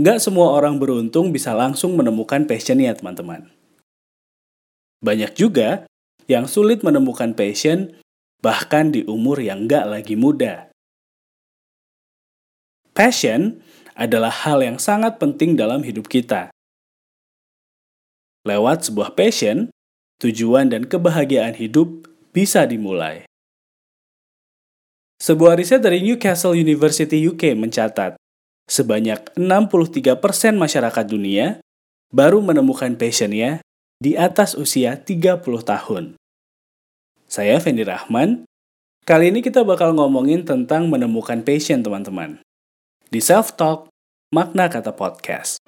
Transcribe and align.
Nggak 0.00 0.16
semua 0.16 0.56
orang 0.56 0.80
beruntung 0.80 1.28
bisa 1.28 1.52
langsung 1.52 1.92
menemukan 1.92 2.48
passionnya, 2.48 2.96
teman-teman. 2.96 3.52
Banyak 5.04 5.36
juga 5.36 5.84
yang 6.24 6.48
sulit 6.48 6.80
menemukan 6.80 7.36
passion 7.36 8.00
bahkan 8.40 8.88
di 8.88 9.04
umur 9.04 9.36
yang 9.44 9.68
nggak 9.68 9.84
lagi 9.84 10.16
muda. 10.16 10.72
Passion 12.96 13.60
adalah 13.92 14.32
hal 14.32 14.64
yang 14.64 14.80
sangat 14.80 15.20
penting 15.20 15.56
dalam 15.56 15.84
hidup 15.84 16.08
kita. 16.08 16.48
Lewat 18.48 18.88
sebuah 18.88 19.12
passion, 19.12 19.68
tujuan 20.20 20.72
dan 20.72 20.88
kebahagiaan 20.88 21.56
hidup 21.60 22.08
bisa 22.32 22.64
dimulai. 22.64 23.28
Sebuah 25.20 25.60
riset 25.60 25.84
dari 25.84 26.00
Newcastle 26.00 26.56
University 26.56 27.20
UK 27.28 27.52
mencatat, 27.52 28.19
sebanyak 28.70 29.34
63% 29.34 30.14
masyarakat 30.54 31.04
dunia 31.10 31.58
baru 32.14 32.38
menemukan 32.38 32.94
passionnya 32.94 33.58
di 33.98 34.14
atas 34.14 34.54
usia 34.54 34.94
30 34.94 35.42
tahun. 35.42 36.14
Saya 37.26 37.58
Fendi 37.58 37.82
Rahman. 37.82 38.46
Kali 39.02 39.34
ini 39.34 39.42
kita 39.42 39.66
bakal 39.66 39.98
ngomongin 39.98 40.46
tentang 40.46 40.86
menemukan 40.86 41.42
passion, 41.42 41.82
teman-teman. 41.82 42.38
Di 43.10 43.18
Self 43.18 43.58
Talk, 43.58 43.90
makna 44.30 44.70
kata 44.70 44.94
podcast. 44.94 45.58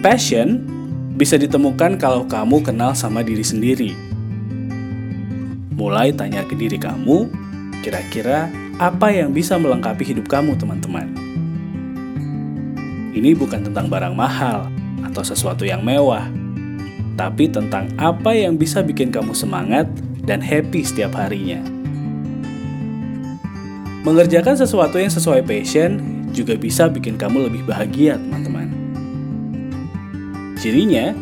Passion 0.00 0.64
bisa 1.20 1.36
ditemukan 1.36 2.00
kalau 2.00 2.24
kamu 2.24 2.64
kenal 2.64 2.96
sama 2.96 3.20
diri 3.20 3.44
sendiri. 3.44 3.92
Mulai 5.76 6.16
tanya 6.16 6.40
ke 6.48 6.56
diri 6.56 6.80
kamu, 6.80 7.28
kira-kira 7.84 8.48
apa 8.80 9.12
yang 9.12 9.36
bisa 9.36 9.60
melengkapi 9.60 10.08
hidup 10.08 10.24
kamu, 10.24 10.56
teman-teman. 10.56 11.12
Ini 13.12 13.36
bukan 13.36 13.60
tentang 13.68 13.92
barang 13.92 14.16
mahal 14.16 14.72
atau 15.04 15.20
sesuatu 15.20 15.68
yang 15.68 15.84
mewah, 15.84 16.24
tapi 17.20 17.52
tentang 17.52 17.92
apa 18.00 18.32
yang 18.32 18.56
bisa 18.56 18.80
bikin 18.80 19.12
kamu 19.12 19.36
semangat 19.36 19.84
dan 20.24 20.40
happy 20.40 20.80
setiap 20.80 21.12
harinya. 21.12 21.60
Mengerjakan 24.00 24.56
sesuatu 24.56 24.96
yang 24.96 25.12
sesuai 25.12 25.44
passion 25.44 26.00
juga 26.32 26.56
bisa 26.56 26.88
bikin 26.88 27.20
kamu 27.20 27.52
lebih 27.52 27.68
bahagia, 27.68 28.16
teman-teman. 28.16 28.79
Cirinya, 30.60 31.16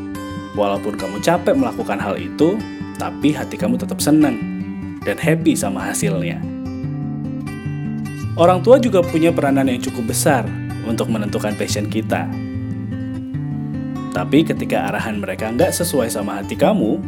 walaupun 0.58 0.98
kamu 0.98 1.22
capek 1.22 1.54
melakukan 1.54 2.02
hal 2.02 2.18
itu, 2.18 2.58
tapi 2.98 3.30
hati 3.30 3.54
kamu 3.54 3.78
tetap 3.78 4.02
senang 4.02 4.34
dan 5.06 5.14
happy 5.14 5.54
sama 5.54 5.78
hasilnya. 5.94 6.42
Orang 8.34 8.66
tua 8.66 8.82
juga 8.82 8.98
punya 8.98 9.30
peranan 9.30 9.70
yang 9.70 9.78
cukup 9.78 10.10
besar 10.10 10.42
untuk 10.82 11.06
menentukan 11.06 11.54
passion 11.54 11.86
kita. 11.86 12.26
Tapi 14.10 14.42
ketika 14.42 14.90
arahan 14.90 15.22
mereka 15.22 15.54
nggak 15.54 15.70
sesuai 15.70 16.10
sama 16.10 16.42
hati 16.42 16.58
kamu, 16.58 16.98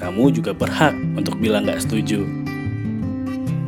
kamu 0.00 0.24
juga 0.32 0.56
berhak 0.56 0.96
untuk 1.20 1.36
bilang 1.36 1.68
nggak 1.68 1.84
setuju. 1.84 2.24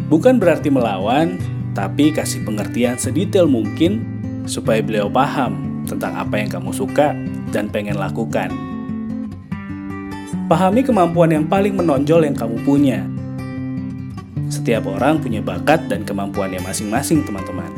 Bukan 0.09 0.41
berarti 0.41 0.73
melawan, 0.73 1.37
tapi 1.77 2.17
kasih 2.17 2.49
pengertian 2.49 2.97
sedetail 2.97 3.45
mungkin 3.45 4.09
supaya 4.49 4.81
beliau 4.81 5.13
paham 5.13 5.85
tentang 5.85 6.17
apa 6.17 6.41
yang 6.41 6.49
kamu 6.49 6.73
suka 6.73 7.13
dan 7.53 7.73
pengen 7.73 7.97
lakukan. 7.97 8.53
Pahami 10.49 10.81
kemampuan 10.81 11.29
yang 11.29 11.45
paling 11.45 11.77
menonjol 11.77 12.25
yang 12.25 12.33
kamu 12.33 12.57
punya. 12.65 13.05
Setiap 14.49 14.89
orang 14.89 15.21
punya 15.21 15.45
bakat 15.45 15.93
dan 15.93 16.09
kemampuannya 16.09 16.65
masing-masing, 16.65 17.21
teman-teman. 17.29 17.69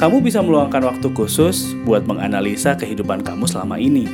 Kamu 0.00 0.24
bisa 0.24 0.40
meluangkan 0.40 0.82
waktu 0.82 1.12
khusus 1.12 1.76
buat 1.84 2.08
menganalisa 2.08 2.74
kehidupan 2.74 3.20
kamu 3.20 3.44
selama 3.44 3.76
ini. 3.76 4.08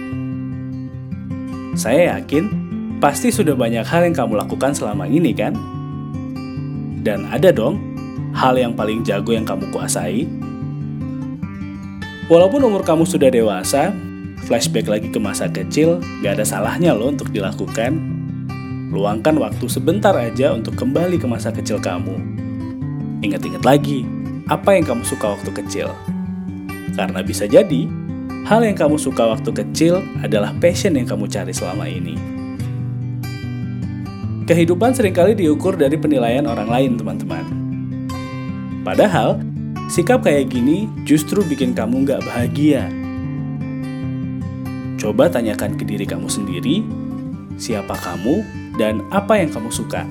Saya 1.79 2.19
yakin 2.19 2.51
pasti 2.99 3.31
sudah 3.31 3.55
banyak 3.55 3.87
hal 3.87 4.03
yang 4.05 4.13
kamu 4.19 4.43
lakukan 4.43 4.75
selama 4.75 5.07
ini, 5.07 5.31
kan? 5.31 5.55
Dan 7.07 7.31
ada 7.31 7.55
dong 7.55 7.79
hal 8.35 8.59
yang 8.59 8.75
paling 8.75 9.07
jago 9.07 9.31
yang 9.31 9.47
kamu 9.47 9.71
kuasai 9.71 10.27
Walaupun 12.29 12.61
umur 12.61 12.85
kamu 12.85 13.09
sudah 13.09 13.33
dewasa, 13.33 13.89
flashback 14.45 14.85
lagi 14.85 15.09
ke 15.09 15.17
masa 15.17 15.49
kecil 15.49 15.97
gak 16.21 16.37
ada 16.37 16.45
salahnya 16.45 16.93
loh 16.93 17.09
untuk 17.09 17.33
dilakukan. 17.33 17.97
Luangkan 18.93 19.41
waktu 19.41 19.65
sebentar 19.65 20.13
aja 20.13 20.53
untuk 20.53 20.77
kembali 20.77 21.17
ke 21.17 21.25
masa 21.25 21.49
kecil 21.49 21.81
kamu. 21.81 22.21
Ingat-ingat 23.25 23.65
lagi, 23.65 24.05
apa 24.45 24.77
yang 24.77 24.85
kamu 24.85 25.09
suka 25.09 25.41
waktu 25.41 25.57
kecil. 25.57 25.89
Karena 26.93 27.25
bisa 27.25 27.49
jadi, 27.49 27.89
hal 28.45 28.61
yang 28.61 28.77
kamu 28.77 29.01
suka 29.01 29.25
waktu 29.25 29.49
kecil 29.49 30.05
adalah 30.21 30.53
passion 30.61 31.01
yang 31.01 31.09
kamu 31.09 31.33
cari 31.33 31.57
selama 31.57 31.89
ini. 31.89 32.13
Kehidupan 34.45 34.93
sering 34.93 35.17
kali 35.17 35.33
diukur 35.33 35.81
dari 35.81 35.97
penilaian 35.97 36.45
orang 36.45 36.69
lain, 36.69 36.93
teman-teman. 37.01 37.45
Padahal, 38.85 39.41
Sikap 39.89 40.21
kayak 40.21 40.53
gini 40.53 40.85
justru 41.09 41.41
bikin 41.41 41.73
kamu 41.73 42.05
nggak 42.05 42.21
bahagia. 42.29 42.93
Coba 45.01 45.33
tanyakan 45.33 45.81
ke 45.81 45.89
diri 45.89 46.05
kamu 46.05 46.29
sendiri, 46.29 46.85
siapa 47.57 47.97
kamu 47.97 48.45
dan 48.77 49.01
apa 49.09 49.41
yang 49.41 49.49
kamu 49.49 49.73
suka. 49.73 50.05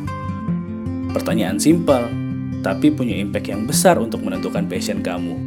Pertanyaan 1.13 1.61
simpel, 1.61 2.09
tapi 2.65 2.89
punya 2.89 3.21
impact 3.21 3.53
yang 3.53 3.69
besar 3.69 4.01
untuk 4.01 4.25
menentukan 4.25 4.65
passion 4.65 5.05
kamu. 5.05 5.37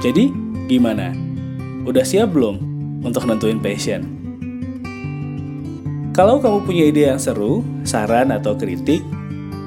Jadi, 0.00 0.32
gimana? 0.72 1.12
Udah 1.84 2.02
siap 2.02 2.32
belum 2.32 2.56
untuk 3.04 3.28
nentuin 3.28 3.60
passion? 3.60 4.08
Kalau 6.16 6.40
kamu 6.40 6.64
punya 6.64 6.84
ide 6.88 7.12
yang 7.12 7.20
seru, 7.20 7.60
saran 7.84 8.32
atau 8.32 8.56
kritik, 8.56 9.04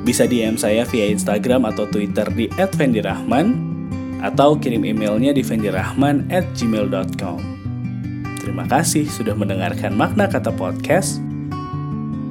bisa 0.03 0.25
DM 0.25 0.55
saya 0.57 0.83
via 0.87 1.07
Instagram 1.11 1.67
atau 1.69 1.85
Twitter 1.87 2.27
di 2.31 2.47
@vendirahman 2.55 3.69
atau 4.19 4.59
kirim 4.59 4.83
emailnya 4.83 5.31
di 5.31 5.43
vendirahman@gmail.com. 5.45 7.39
Terima 8.39 8.65
kasih 8.65 9.05
sudah 9.07 9.37
mendengarkan 9.37 9.93
makna 9.93 10.27
kata 10.27 10.49
podcast. 10.55 11.21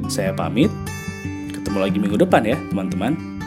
Saya 0.09 0.33
pamit. 0.35 0.73
Ketemu 1.53 1.79
lagi 1.79 1.97
minggu 2.01 2.17
depan 2.17 2.43
ya, 2.49 2.57
teman-teman. 2.73 3.38